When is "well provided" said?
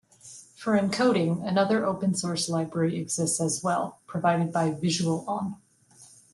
3.61-4.51